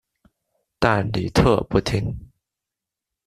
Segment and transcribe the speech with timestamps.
[0.79, 2.31] 但李特不听。